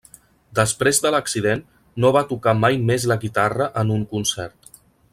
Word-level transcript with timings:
Després 0.59 1.01
de 1.03 1.11
l'accident 1.15 1.61
no 2.05 2.11
va 2.17 2.25
tocar 2.33 2.57
mai 2.65 2.81
més 2.91 3.07
la 3.13 3.19
guitarra 3.27 3.69
en 3.83 3.93
un 3.99 4.09
concert. 4.17 4.79